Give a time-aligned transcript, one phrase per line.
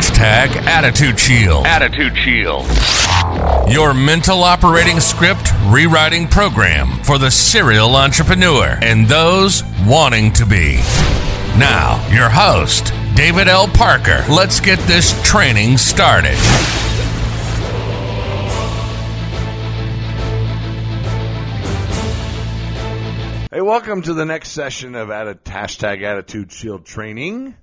[0.00, 1.66] Hashtag Attitude Shield.
[1.66, 2.64] Attitude Shield.
[3.70, 10.76] Your mental operating script rewriting program for the serial entrepreneur and those wanting to be.
[11.58, 13.68] Now, your host, David L.
[13.68, 14.24] Parker.
[14.30, 16.38] Let's get this training started.
[23.52, 27.54] Hey, welcome to the next session of Atti- hashtag Attitude Shield Training.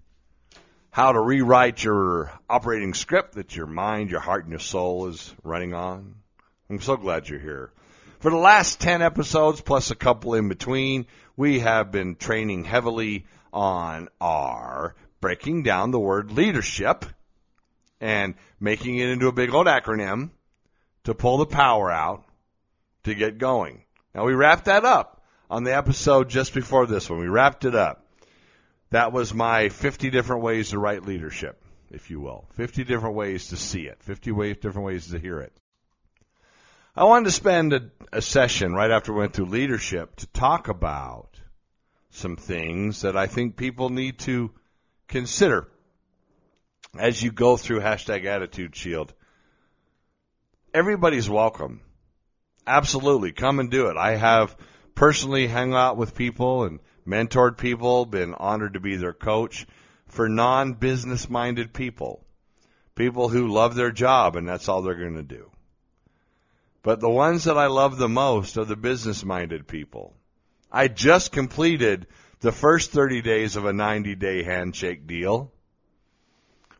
[0.98, 5.32] How to rewrite your operating script that your mind, your heart, and your soul is
[5.44, 6.16] running on.
[6.72, 7.72] I'm so glad you're here.
[8.20, 11.06] For the last 10 episodes, plus a couple in between,
[11.36, 17.06] we have been training heavily on our breaking down the word leadership
[18.02, 20.32] and making it into a big old acronym
[21.04, 22.26] to pull the power out
[23.04, 23.84] to get going.
[24.16, 27.20] Now we wrapped that up on the episode just before this one.
[27.20, 28.07] We wrapped it up.
[28.92, 32.48] That was my 50 different ways to write leadership, if you will.
[32.54, 34.02] 50 different ways to see it.
[34.02, 35.54] 50 ways, different ways to hear it.
[36.96, 40.68] I wanted to spend a, a session right after we went through leadership to talk
[40.68, 41.30] about
[42.10, 44.52] some things that I think people need to
[45.08, 45.68] consider
[46.98, 49.14] as you go through hashtag attitude shield.
[50.74, 51.82] Everybody's welcome.
[52.66, 53.32] Absolutely.
[53.32, 53.98] Come and do it.
[53.98, 54.56] I have
[54.96, 59.66] personally hung out with people and mentored people, been honored to be their coach
[60.08, 62.24] for non business minded people.
[62.96, 65.52] People who love their job and that's all they're going to do.
[66.84, 70.16] But the ones that I love the most are the business minded people.
[70.72, 72.08] I just completed
[72.40, 75.52] the first 30 days of a 90 day handshake deal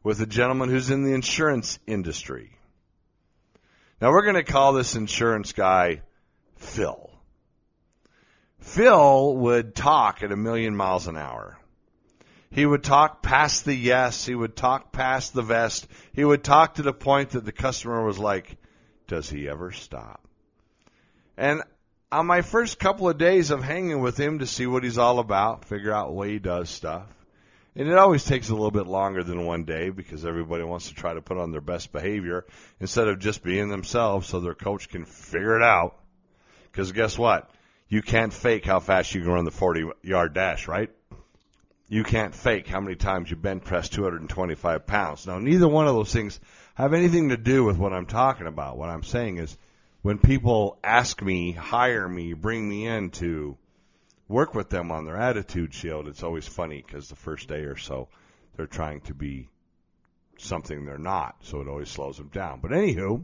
[0.04, 2.58] with a gentleman who's in the insurance industry.
[4.00, 6.02] Now we're going to call this insurance guy
[6.56, 7.10] Phil.
[8.68, 11.58] Phil would talk at a million miles an hour.
[12.52, 14.26] He would talk past the yes.
[14.26, 15.88] He would talk past the vest.
[16.12, 18.58] He would talk to the point that the customer was like,
[19.08, 20.28] does he ever stop?
[21.38, 21.64] And
[22.12, 25.20] on my first couple of days of hanging with him to see what he's all
[25.20, 27.08] about, figure out way he does stuff,
[27.74, 30.94] and it always takes a little bit longer than one day because everybody wants to
[30.94, 32.46] try to put on their best behavior
[32.82, 35.96] instead of just being themselves so their coach can figure it out.
[36.70, 37.50] Because guess what?
[37.90, 40.90] You can't fake how fast you can run the 40 yard dash, right?
[41.88, 45.26] You can't fake how many times you bench press 225 pounds.
[45.26, 46.38] Now, neither one of those things
[46.76, 48.78] have anything to do with what I'm talking about.
[48.78, 49.58] What I'm saying is
[50.02, 53.58] when people ask me, hire me, bring me in to
[54.28, 57.78] work with them on their attitude shield, it's always funny because the first day or
[57.78, 58.10] so
[58.56, 59.50] they're trying to be
[60.38, 62.60] something they're not, so it always slows them down.
[62.62, 63.24] But anywho,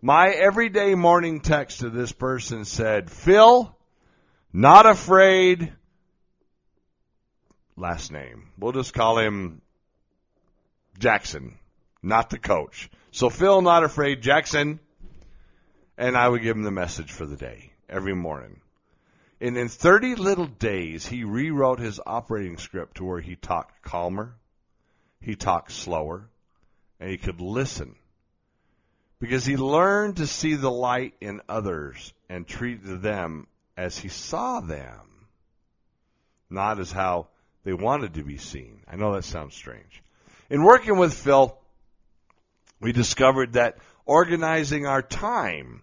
[0.00, 3.74] my everyday morning text to this person said, Phil,
[4.52, 5.72] not afraid,
[7.76, 8.48] last name.
[8.58, 9.60] We'll just call him
[10.98, 11.58] Jackson,
[12.02, 12.90] not the coach.
[13.10, 14.78] So Phil, not afraid, Jackson,
[15.96, 18.60] and I would give him the message for the day every morning.
[19.40, 24.36] And in 30 little days, he rewrote his operating script to where he talked calmer,
[25.20, 26.28] he talked slower,
[27.00, 27.96] and he could listen
[29.20, 33.46] because he learned to see the light in others and treat them
[33.76, 35.26] as he saw them,
[36.50, 37.28] not as how
[37.64, 38.80] they wanted to be seen.
[38.88, 40.02] I know that sounds strange.
[40.50, 41.56] In working with Phil,
[42.80, 45.82] we discovered that organizing our time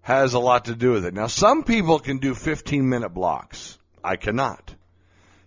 [0.00, 1.14] has a lot to do with it.
[1.14, 3.78] Now, some people can do 15 minute blocks.
[4.02, 4.74] I cannot.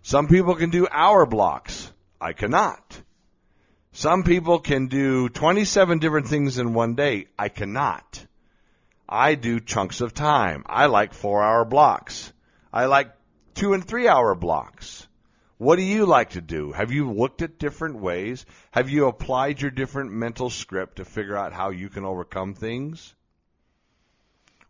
[0.01, 1.91] Some people can do hour blocks.
[2.21, 2.84] I cannot.
[3.97, 7.27] Some people can do 27 different things in one day.
[7.39, 8.25] I cannot.
[9.07, 10.65] I do chunks of time.
[10.65, 12.33] I like four hour blocks.
[12.73, 13.15] I like
[13.53, 15.07] two and three hour blocks.
[15.57, 16.73] What do you like to do?
[16.73, 18.45] Have you looked at different ways?
[18.71, 23.15] Have you applied your different mental script to figure out how you can overcome things?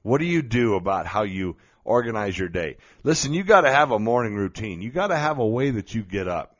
[0.04, 2.78] What do you do about how you organize your day?
[3.02, 4.84] Listen, you got to have a morning routine.
[4.84, 6.55] You got to have a way that you get up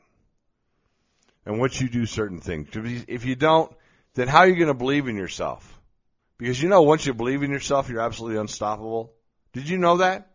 [1.46, 2.68] and once you do certain things.
[3.08, 3.72] If you don't,
[4.14, 5.80] then how are you going to believe in yourself?
[6.38, 9.12] Because you know, once you believe in yourself, you're absolutely unstoppable.
[9.52, 10.28] Did you know that?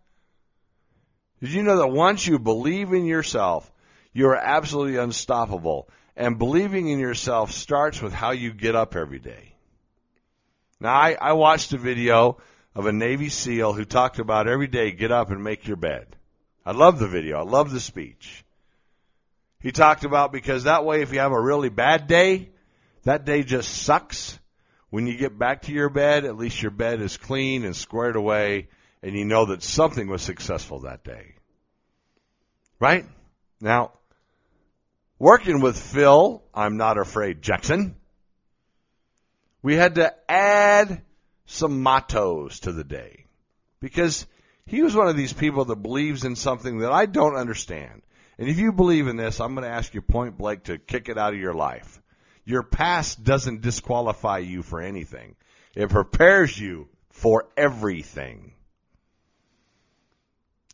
[1.41, 3.71] Did you know that once you believe in yourself,
[4.13, 5.89] you're absolutely unstoppable?
[6.15, 9.55] And believing in yourself starts with how you get up every day.
[10.79, 12.37] Now, I, I watched a video
[12.73, 16.15] of a Navy SEAL who talked about every day get up and make your bed.
[16.65, 17.39] I love the video.
[17.39, 18.43] I love the speech.
[19.61, 22.49] He talked about because that way if you have a really bad day,
[23.03, 24.39] that day just sucks.
[24.89, 28.15] When you get back to your bed, at least your bed is clean and squared
[28.15, 28.67] away
[29.03, 31.35] and you know that something was successful that day.
[32.79, 33.05] Right?
[33.59, 33.91] Now,
[35.19, 37.95] working with Phil, I'm not afraid Jackson,
[39.61, 41.01] we had to add
[41.45, 43.25] some mottos to the day
[43.79, 44.25] because
[44.65, 48.01] he was one of these people that believes in something that I don't understand.
[48.41, 51.09] And if you believe in this, I'm going to ask you point blank to kick
[51.09, 52.01] it out of your life.
[52.43, 55.35] Your past doesn't disqualify you for anything.
[55.75, 58.53] It prepares you for everything.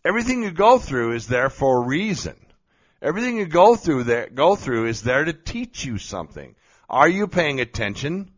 [0.06, 2.38] Everything you go through is there for a reason.
[3.02, 6.56] Everything you go through there go through is there to teach you something.
[6.90, 8.32] Are you paying attention?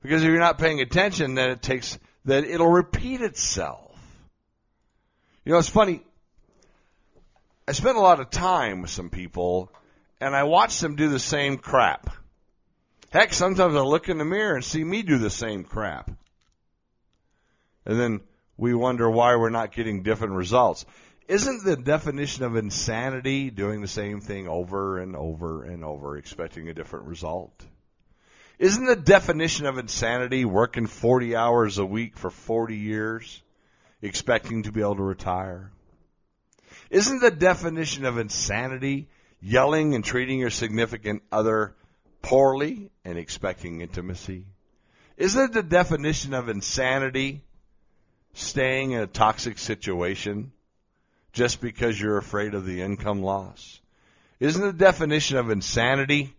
[0.00, 3.94] Because if you're not paying attention, then it takes that it'll repeat itself.
[5.44, 6.02] You know, it's funny.
[7.68, 9.70] I spent a lot of time with some people
[10.22, 12.08] and I watch them do the same crap.
[13.10, 16.10] Heck, sometimes I look in the mirror and see me do the same crap.
[17.84, 18.20] And then
[18.56, 20.86] we wonder why we're not getting different results.
[21.28, 26.70] Isn't the definition of insanity doing the same thing over and over and over, expecting
[26.70, 27.66] a different result?
[28.58, 33.42] Isn't the definition of insanity working 40 hours a week for 40 years,
[34.00, 35.70] expecting to be able to retire?
[36.90, 39.08] Isn't the definition of insanity
[39.40, 41.74] yelling and treating your significant other
[42.22, 44.44] poorly and expecting intimacy?
[45.16, 47.42] Isn't the definition of insanity
[48.32, 50.52] staying in a toxic situation
[51.32, 53.80] just because you're afraid of the income loss?
[54.40, 56.34] Isn't the definition of insanity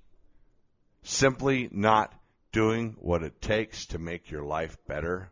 [1.03, 2.13] simply not
[2.51, 5.29] doing what it takes to make your life better?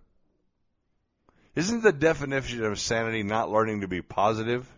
[1.55, 4.69] Isn't the definition of insanity not learning to be positive?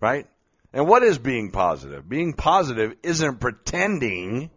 [0.00, 0.26] Right?
[0.72, 2.08] And what is being positive?
[2.08, 4.50] Being positive isn't pretending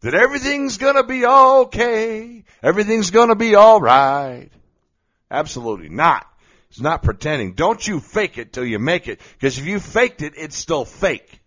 [0.00, 4.52] that everything's gonna be okay, everything's gonna be alright.
[5.30, 6.26] Absolutely not.
[6.70, 7.54] It's not pretending.
[7.54, 10.84] Don't you fake it till you make it, because if you faked it, it's still
[10.84, 11.40] fake.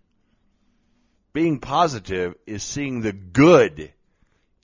[1.31, 3.91] Being positive is seeing the good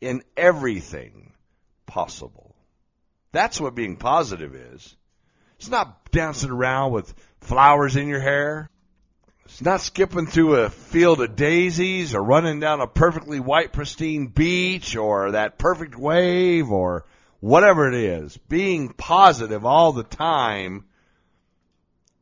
[0.02, 1.34] in everything
[1.86, 2.56] possible.
[3.32, 4.96] That's what being positive is.
[5.58, 8.70] It's not dancing around with flowers in your hair.
[9.46, 14.28] It's not skipping through a field of daisies or running down a perfectly white, pristine
[14.28, 17.06] beach or that perfect wave or
[17.40, 18.38] whatever it is.
[18.38, 20.86] Being positive all the time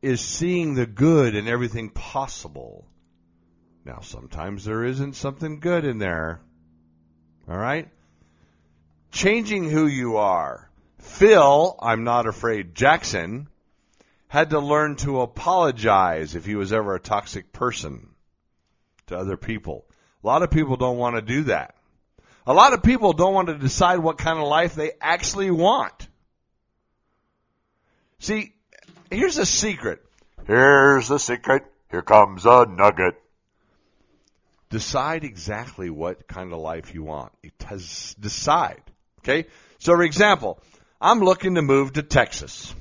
[0.02, 2.88] is seeing the good in everything possible.
[3.84, 6.42] Now, sometimes there isn't something good in there.
[7.50, 7.90] All right?
[9.12, 10.70] Changing who you are.
[11.00, 13.48] Phil, I'm not afraid, Jackson,
[14.28, 18.10] had to learn to apologize if he was ever a toxic person
[19.08, 19.86] to other people.
[20.24, 21.76] A lot of people don't want to do that.
[22.46, 26.08] A lot of people don't want to decide what kind of life they actually want.
[28.20, 28.54] See,
[29.12, 30.04] here's a secret.
[30.46, 31.66] Here's the secret.
[31.92, 33.16] Here comes a nugget.
[34.70, 37.32] Decide exactly what kind of life you want.
[38.20, 38.82] Decide.
[39.20, 39.48] Okay?
[39.80, 40.60] So for example,
[41.00, 42.74] I'm looking to move to Texas.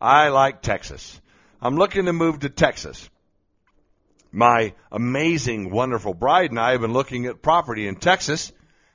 [0.00, 1.20] I like Texas.
[1.60, 3.10] I'm looking to move to Texas.
[4.32, 8.52] My amazing, wonderful bride and I have been looking at property in Texas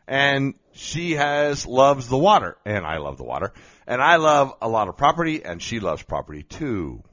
[0.08, 3.54] and she has, loves the water and I love the water
[3.86, 7.04] and I love a lot of property and she loves property too.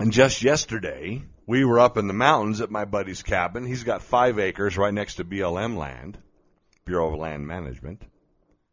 [0.00, 3.66] And just yesterday, we were up in the mountains at my buddy's cabin.
[3.66, 6.18] He's got five acres right next to BLM land,
[6.84, 8.02] Bureau of Land Management.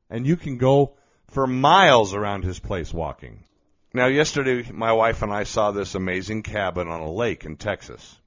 [0.09, 0.95] And you can go
[1.29, 3.43] for miles around his place walking.
[3.95, 8.19] Now, yesterday, my wife and I saw this amazing cabin on a lake in Texas.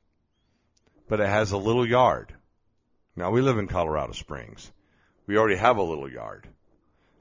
[1.11, 2.35] But it has a little yard.
[3.15, 4.73] Now, we live in Colorado Springs.
[5.27, 6.49] We already have a little yard.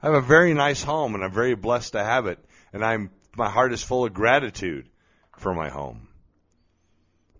[0.02, 2.38] I have a very nice home, and I'm very blessed to have it.
[2.72, 4.88] And I'm, my heart is full of gratitude
[5.36, 6.08] for my home.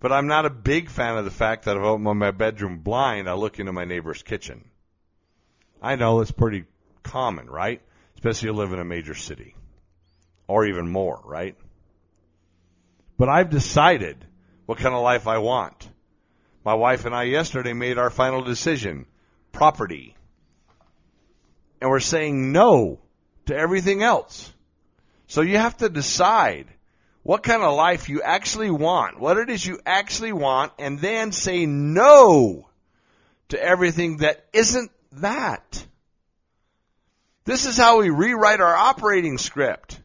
[0.00, 2.80] But I'm not a big fan of the fact that if I open my bedroom
[2.80, 4.68] blind, I look into my neighbor's kitchen.
[5.80, 6.66] I know it's pretty
[7.02, 7.80] common, right?
[8.16, 9.54] Especially if you live in a major city
[10.48, 11.54] or even more, right?
[13.16, 14.24] But I've decided
[14.66, 15.88] what kind of life I want.
[16.64, 19.06] My wife and I yesterday made our final decision
[19.52, 20.16] property.
[21.80, 22.98] And we're saying no
[23.46, 24.52] to everything else.
[25.26, 26.66] So you have to decide
[27.22, 31.32] what kind of life you actually want, what it is you actually want, and then
[31.32, 32.68] say no
[33.50, 35.86] to everything that isn't that.
[37.44, 39.97] This is how we rewrite our operating script.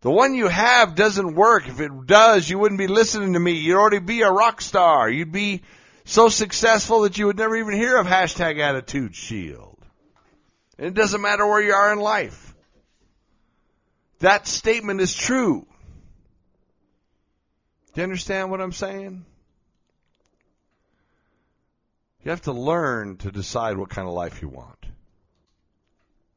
[0.00, 1.68] The one you have doesn't work.
[1.68, 3.52] If it does, you wouldn't be listening to me.
[3.52, 5.10] You'd already be a rock star.
[5.10, 5.62] You'd be
[6.04, 9.78] so successful that you would never even hear of hashtag attitude shield.
[10.78, 12.54] And it doesn't matter where you are in life.
[14.20, 15.66] That statement is true.
[17.92, 19.24] Do you understand what I'm saying?
[22.24, 24.86] You have to learn to decide what kind of life you want.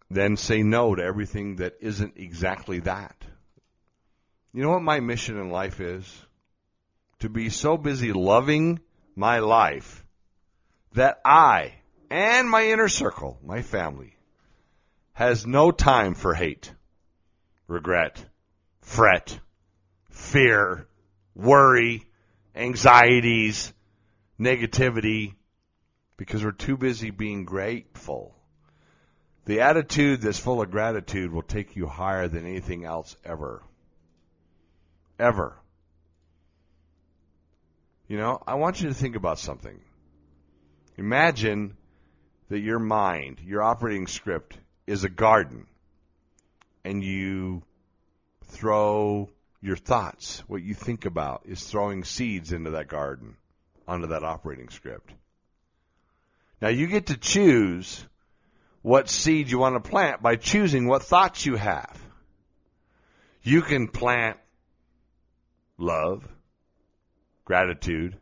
[0.09, 3.20] Then say no to everything that isn't exactly that.
[4.53, 6.05] You know what my mission in life is?
[7.19, 8.81] To be so busy loving
[9.15, 10.05] my life
[10.93, 11.75] that I
[12.09, 14.15] and my inner circle, my family,
[15.13, 16.73] has no time for hate,
[17.67, 18.25] regret,
[18.81, 19.39] fret,
[20.09, 20.87] fear,
[21.33, 22.05] worry,
[22.53, 23.71] anxieties,
[24.37, 25.35] negativity,
[26.17, 28.35] because we're too busy being grateful.
[29.45, 33.63] The attitude that's full of gratitude will take you higher than anything else ever.
[35.21, 35.55] Ever.
[38.07, 39.79] You know, I want you to think about something.
[40.97, 41.77] Imagine
[42.49, 45.67] that your mind, your operating script, is a garden,
[46.83, 47.61] and you
[48.45, 49.29] throw
[49.61, 53.37] your thoughts, what you think about, is throwing seeds into that garden,
[53.87, 55.13] onto that operating script.
[56.63, 58.03] Now you get to choose
[58.81, 62.01] what seed you want to plant by choosing what thoughts you have.
[63.43, 64.37] You can plant
[65.81, 66.27] love,
[67.43, 68.15] gratitude,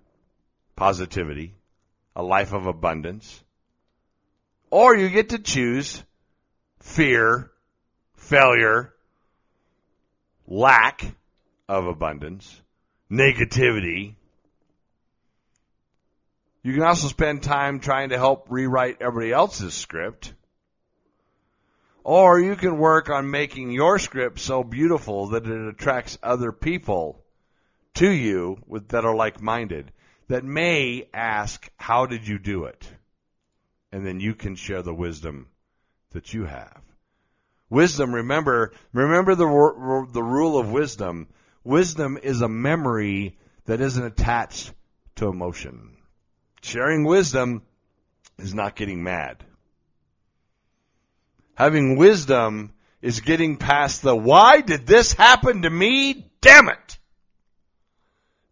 [0.75, 1.53] positivity,
[2.15, 3.43] a life of abundance,
[4.71, 6.03] or you get to choose
[6.79, 7.51] fear,
[8.15, 8.93] failure,
[10.47, 11.05] lack
[11.67, 12.61] of abundance,
[13.11, 14.15] negativity.
[16.63, 20.33] You can also spend time trying to help rewrite everybody else's script.
[22.03, 27.23] Or you can work on making your script so beautiful that it attracts other people
[27.99, 29.91] to you with, that are like-minded
[30.29, 32.89] that may ask, how did you do it?
[33.91, 35.47] And then you can share the wisdom
[36.11, 36.81] that you have.
[37.69, 41.27] Wisdom, remember, remember the, the rule of wisdom.
[41.63, 44.71] Wisdom is a memory that isn't attached
[45.15, 45.97] to emotion.
[46.61, 47.63] Sharing wisdom
[48.37, 49.43] is not getting mad.
[51.55, 56.31] Having wisdom is getting past the why did this happen to me?
[56.41, 56.98] Damn it!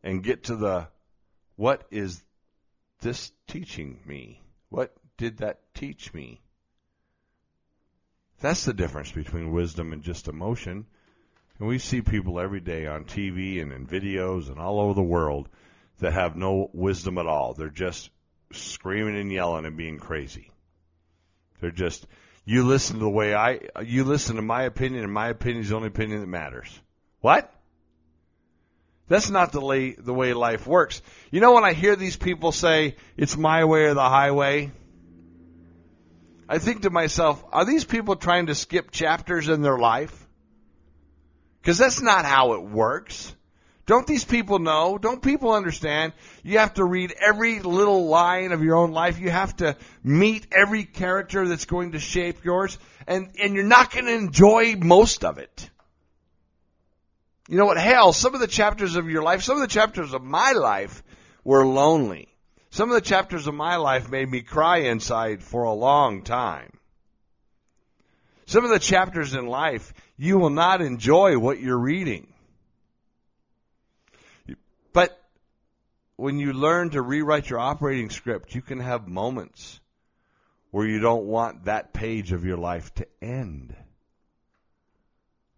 [0.07, 0.87] And get to the
[1.57, 2.23] what is
[3.01, 4.41] this teaching me?
[4.69, 6.39] What did that teach me?
[8.39, 10.85] That's the difference between wisdom and just emotion.
[11.59, 15.01] And we see people every day on TV and in videos and all over the
[15.01, 15.49] world
[15.99, 17.53] that have no wisdom at all.
[17.53, 18.09] They're just
[18.53, 20.51] screaming and yelling and being crazy.
[21.59, 22.07] They're just,
[22.45, 25.69] you listen to the way I, you listen to my opinion and my opinion is
[25.69, 26.79] the only opinion that matters.
[27.19, 27.53] What?
[29.07, 31.01] That's not the way, the way life works.
[31.31, 34.71] You know when I hear these people say, it's my way or the highway?
[36.49, 40.25] I think to myself, are these people trying to skip chapters in their life?
[41.61, 43.33] Because that's not how it works.
[43.85, 44.97] Don't these people know?
[44.97, 46.11] Don't people understand?
[46.43, 49.19] You have to read every little line of your own life.
[49.19, 52.77] You have to meet every character that's going to shape yours.
[53.07, 55.69] And, and you're not going to enjoy most of it.
[57.47, 57.77] You know what?
[57.77, 61.03] Hell, some of the chapters of your life, some of the chapters of my life
[61.43, 62.27] were lonely.
[62.69, 66.71] Some of the chapters of my life made me cry inside for a long time.
[68.45, 72.27] Some of the chapters in life, you will not enjoy what you're reading.
[74.93, 75.17] But
[76.17, 79.79] when you learn to rewrite your operating script, you can have moments
[80.71, 83.75] where you don't want that page of your life to end.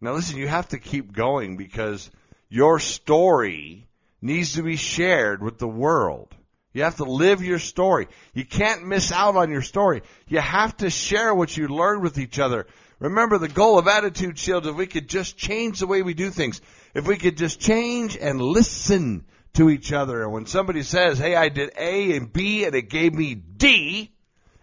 [0.01, 2.09] Now listen, you have to keep going because
[2.49, 3.87] your story
[4.21, 6.33] needs to be shared with the world.
[6.73, 8.07] You have to live your story.
[8.33, 10.03] You can't miss out on your story.
[10.27, 12.67] You have to share what you learned with each other.
[12.99, 16.29] Remember the goal of Attitude Shield, if we could just change the way we do
[16.29, 16.61] things,
[16.93, 20.23] if we could just change and listen to each other.
[20.23, 24.11] And when somebody says, hey, I did A and B and it gave me D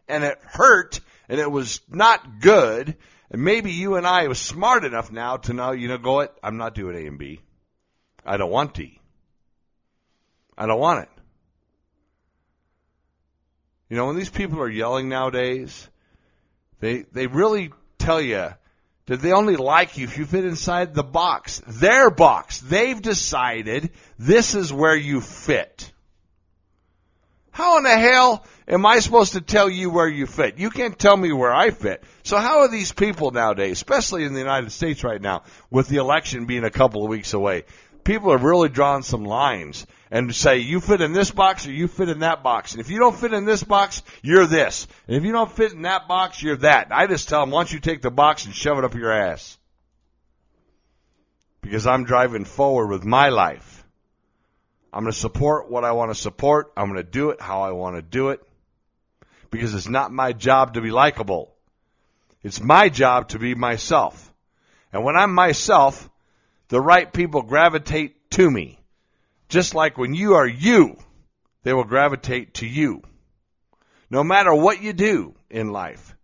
[0.07, 2.97] and it hurt and it was not good,
[3.31, 6.33] and maybe you and I was smart enough now to know, you know, go it,
[6.43, 7.41] I'm not doing A and B.
[8.25, 9.01] I don't want D.
[10.57, 11.09] I don't want it.
[13.89, 15.89] You know, when these people are yelling nowadays,
[16.81, 18.49] they they really tell you
[19.07, 22.61] that they only like you if you fit inside the box, their box.
[22.61, 25.93] They've decided this is where you fit.
[27.57, 30.59] How in the hell am I supposed to tell you where you fit?
[30.59, 32.05] You can't tell me where I fit.
[32.23, 35.97] So how are these people nowadays, especially in the United States right now, with the
[35.97, 37.65] election being a couple of weeks away?
[38.05, 41.89] People have really drawn some lines and say, you fit in this box or you
[41.89, 42.73] fit in that box.
[42.73, 44.87] And if you don't fit in this box, you're this.
[45.09, 46.89] And if you don't fit in that box, you're that.
[46.91, 49.13] I just tell them, why don't you take the box and shove it up your
[49.13, 49.57] ass?
[51.63, 53.76] Because I'm driving forward with my life.
[54.93, 56.73] I'm going to support what I want to support.
[56.77, 58.41] I'm going to do it how I want to do it
[59.51, 61.53] because it's not my job to be likable.
[62.43, 64.33] It's my job to be myself.
[64.93, 66.09] And when I'm myself,
[66.69, 68.79] the right people gravitate to me.
[69.49, 70.97] Just like when you are you,
[71.63, 73.03] they will gravitate to you.
[74.11, 76.17] No matter what you do in life,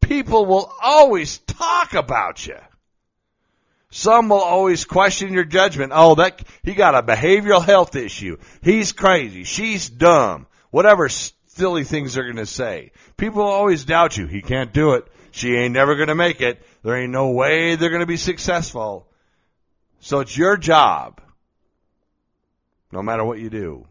[0.00, 2.56] people will always talk about you.
[3.90, 5.92] Some will always question your judgment.
[5.94, 8.36] Oh, that, he got a behavioral health issue.
[8.62, 9.42] He's crazy.
[9.44, 10.46] She's dumb.
[10.70, 12.92] Whatever silly things they're going to say.
[13.16, 14.26] People always doubt you.
[14.26, 15.06] He can't do it.
[15.32, 16.62] She ain't never going to make it.
[16.82, 19.08] There ain't no way they're going to be successful.
[20.00, 21.20] So it's your job,
[22.90, 23.86] no matter what you do,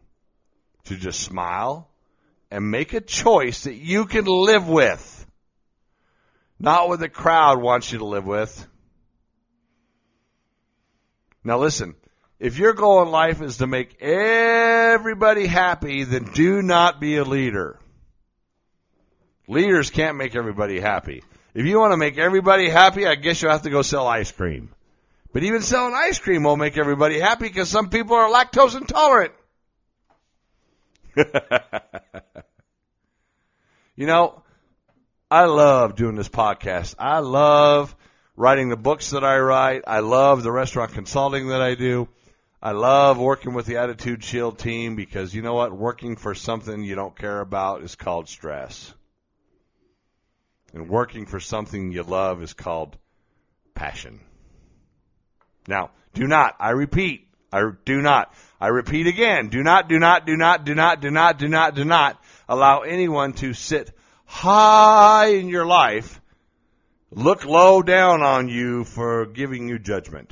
[0.85, 1.87] to just smile
[2.49, 5.15] and make a choice that you can live with.
[6.59, 8.67] Not what the crowd wants you to live with.
[11.43, 11.95] Now listen,
[12.39, 17.23] if your goal in life is to make everybody happy, then do not be a
[17.23, 17.79] leader.
[19.47, 21.23] Leaders can't make everybody happy.
[21.53, 24.31] If you want to make everybody happy, I guess you'll have to go sell ice
[24.31, 24.69] cream.
[25.33, 29.33] But even selling ice cream won't make everybody happy because some people are lactose intolerant.
[33.95, 34.41] you know,
[35.29, 36.95] I love doing this podcast.
[36.97, 37.95] I love
[38.39, 39.83] writing the books that I write.
[39.85, 42.07] I love the restaurant consulting that I do.
[42.61, 45.73] I love working with the Attitude Shield team because you know what?
[45.73, 48.93] Working for something you don't care about is called stress.
[50.73, 52.97] And working for something you love is called
[53.75, 54.21] passion.
[55.67, 60.25] Now, do not, I repeat, I do not, I repeat again, do not, do not,
[60.25, 63.91] do not, do not, do not, do not, do not allow anyone to sit
[64.25, 66.18] high in your life
[67.11, 70.31] look low down on you for giving you judgment.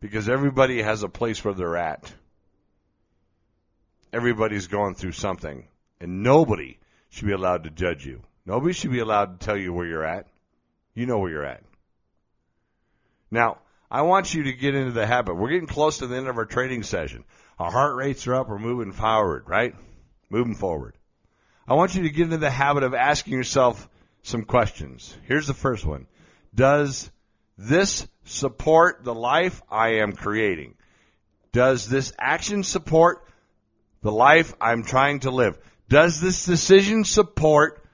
[0.00, 2.12] Because everybody has a place where they're at.
[4.12, 5.66] Everybody's going through something.
[6.00, 6.78] And nobody
[7.08, 8.22] should be allowed to judge you.
[8.44, 10.26] Nobody should be allowed to tell you where you're at.
[10.94, 11.62] You know where you're at.
[13.30, 13.58] Now,
[13.90, 15.34] I want you to get into the habit.
[15.34, 17.24] We're getting close to the end of our training session.
[17.58, 18.48] Our heart rates are up.
[18.48, 19.74] We're moving forward, right?
[20.30, 20.96] Moving forward.
[21.66, 23.88] I want you to get into the habit of asking yourself
[24.24, 25.16] some questions.
[25.28, 26.06] Here's the first one.
[26.54, 27.10] Does
[27.56, 30.74] this support the life I am creating?
[31.52, 33.28] Does this action support
[34.00, 35.58] the life I'm trying to live?
[35.88, 37.84] Does this decision support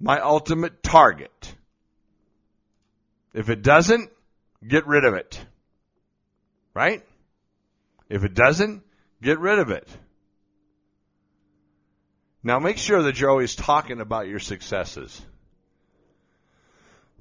[0.00, 1.54] my ultimate target?
[3.32, 4.10] If it doesn't,
[4.66, 5.40] get rid of it.
[6.74, 7.04] Right?
[8.08, 8.82] If it doesn't,
[9.22, 9.88] get rid of it.
[12.42, 15.24] Now make sure that you're always talking about your successes.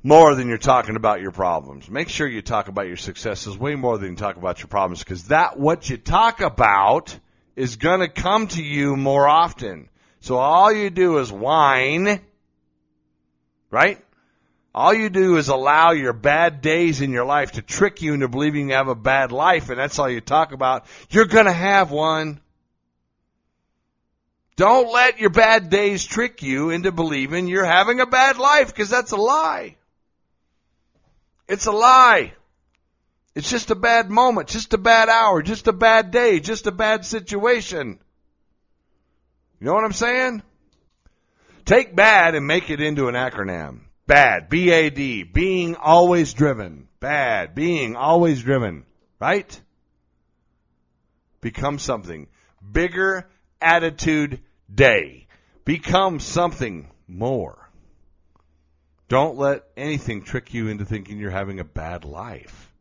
[0.05, 1.89] More than you're talking about your problems.
[1.89, 4.99] Make sure you talk about your successes way more than you talk about your problems
[4.99, 7.17] because that what you talk about
[7.55, 9.89] is going to come to you more often.
[10.19, 12.21] So all you do is whine,
[13.71, 13.97] right?
[14.75, 18.27] All you do is allow your bad days in your life to trick you into
[18.27, 20.85] believing you have a bad life and that's all you talk about.
[21.09, 22.41] You're going to have one.
[24.55, 28.91] Don't let your bad days trick you into believing you're having a bad life because
[28.91, 29.77] that's a lie.
[31.47, 32.33] It's a lie.
[33.35, 36.71] It's just a bad moment, just a bad hour, just a bad day, just a
[36.71, 37.99] bad situation.
[39.59, 40.41] You know what I'm saying?
[41.65, 43.81] Take bad and make it into an acronym.
[44.07, 46.87] Bad, B-A-D, being always driven.
[46.99, 48.85] Bad, being always driven.
[49.19, 49.59] Right?
[51.41, 52.27] Become something.
[52.71, 53.27] Bigger
[53.59, 54.41] attitude
[54.73, 55.27] day.
[55.65, 57.64] Become something more.
[59.07, 62.71] Don't let anything trick you into thinking you're having a bad life.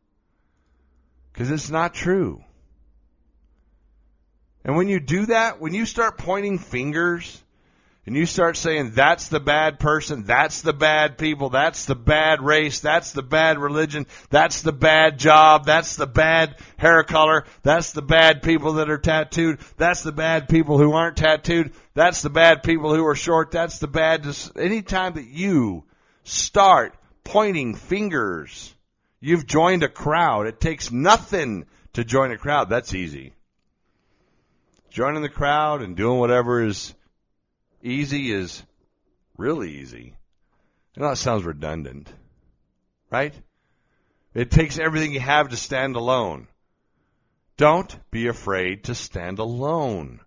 [1.32, 2.42] Because it's not true.
[4.64, 7.42] And when you do that, when you start pointing fingers
[8.06, 12.40] and you start saying that's the bad person, that's the bad people, that's the bad
[12.40, 17.92] race, that's the bad religion, that's the bad job, that's the bad hair color, that's
[17.92, 22.30] the bad people that are tattooed, that's the bad people who aren't tattooed, that's the
[22.30, 24.26] bad people who are short, that's the bad.
[24.56, 25.84] Anytime that you
[26.24, 28.74] start pointing fingers,
[29.20, 30.46] you've joined a crowd.
[30.46, 32.68] It takes nothing to join a crowd.
[32.68, 33.32] That's easy.
[34.90, 36.94] Joining the crowd and doing whatever is
[37.82, 38.62] easy is
[39.36, 40.14] really easy.
[40.96, 42.12] I know that sounds redundant,
[43.10, 43.34] right?
[44.34, 46.48] It takes everything you have to stand alone.
[47.56, 50.20] Don't be afraid to stand alone.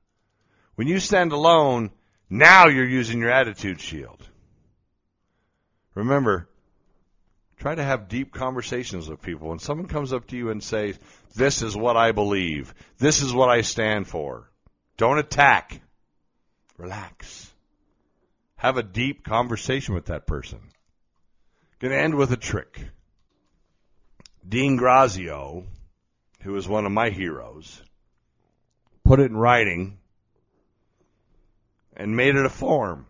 [0.76, 1.92] When you stand alone,
[2.30, 4.28] now you're using your attitude shield.
[5.98, 6.48] Remember,
[7.58, 9.50] Try to have deep conversations with people.
[9.50, 10.98] When someone comes up to you and says,
[11.36, 14.50] This is what I believe, this is what I stand for,
[14.98, 15.82] don't attack.
[16.78, 17.52] Relax.
[18.58, 20.60] Have a deep conversation with that person.
[21.80, 22.80] Going to end with a trick.
[24.48, 25.66] Dean Graziosi,
[26.42, 27.82] who is one of my heroes,
[29.04, 29.98] put it in writing
[31.96, 33.08] and made it a form.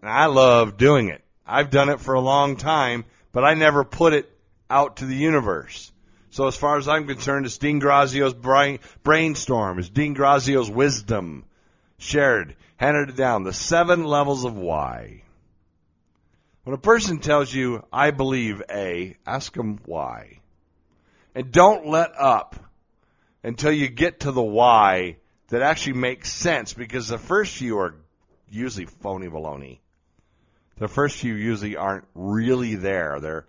[0.00, 1.23] And I love doing it.
[1.46, 4.30] I've done it for a long time, but I never put it
[4.70, 5.92] out to the universe.
[6.30, 11.44] So as far as I'm concerned, it's Dean Graziosi's brain, brainstorm, it's Dean Graziosi's wisdom
[11.98, 13.44] shared, handed it down.
[13.44, 15.22] The seven levels of why.
[16.64, 20.40] When a person tells you, I believe A, ask them why.
[21.34, 22.56] And don't let up
[23.42, 27.96] until you get to the why that actually makes sense because the first few are
[28.48, 29.80] usually phony baloney.
[30.76, 33.20] The first few usually aren't really there.
[33.20, 33.46] They're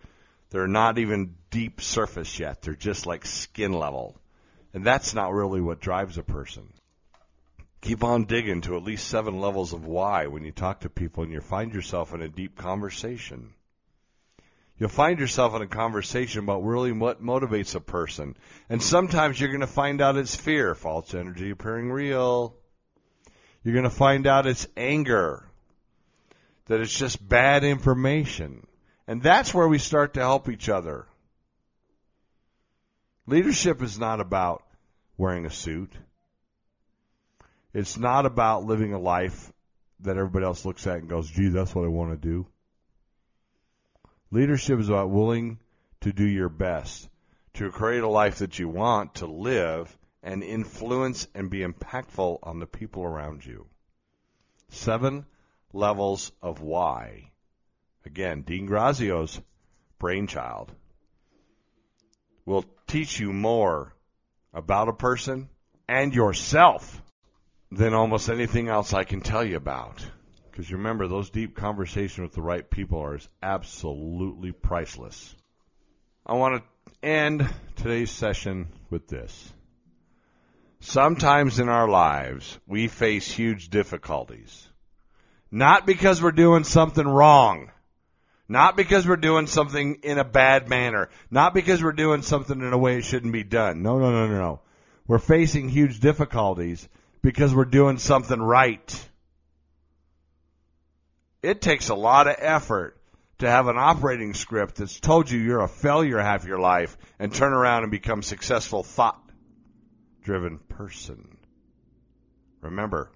[0.51, 2.61] they're not even deep surface yet.
[2.61, 4.15] They're just like skin level.
[4.73, 6.71] And that's not really what drives a person.
[7.81, 11.23] Keep on digging to at least seven levels of why when you talk to people
[11.23, 13.53] and you find yourself in a deep conversation.
[14.77, 18.35] You'll find yourself in a conversation about really what motivates a person.
[18.69, 22.55] And sometimes you're going to find out it's fear, false energy appearing real.
[23.63, 25.45] You're going to find out it's anger,
[26.67, 28.65] that it's just bad information.
[29.08, 31.06] And that's where we start to help each other.
[33.28, 34.63] Leadership is not about
[35.17, 35.91] wearing a suit.
[37.73, 39.51] It's not about living a life
[40.01, 42.47] that everybody else looks at and goes, gee, that's what I want to do.
[44.32, 45.60] Leadership is about willing
[46.01, 47.10] to do your best
[47.54, 52.60] to create a life that you want to live and influence and be impactful on
[52.60, 53.65] the people around you.
[54.69, 55.25] Seven
[55.75, 57.31] levels of why.
[58.05, 59.41] Again, Dean Graziosi's
[59.99, 60.71] brainchild
[62.45, 63.93] will teach you more
[64.53, 65.49] about a person
[65.88, 67.01] and yourself
[67.71, 70.05] than almost anything else I can tell you about.
[70.49, 75.35] Because remember, those deep conversations with the right people are absolutely priceless.
[76.25, 79.53] I want to end today's session with this.
[80.79, 84.69] Sometimes in our lives, we face huge difficulties.
[85.55, 87.71] Not because we're doing something wrong.
[88.49, 91.07] Not because we're doing something in a bad manner.
[91.31, 93.81] Not because we're doing something in a way it shouldn't be done.
[93.81, 94.59] No, no, no, no, no.
[95.07, 96.85] We're facing huge difficulties
[97.21, 99.09] because we're doing something right.
[101.41, 102.97] It takes a lot of effort
[103.37, 107.33] to have an operating script that's told you you're a failure half your life and
[107.33, 109.21] turn around and become successful thought
[110.21, 111.37] driven person.
[112.59, 113.09] Remember,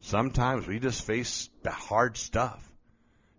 [0.00, 2.66] sometimes we just face the hard stuff.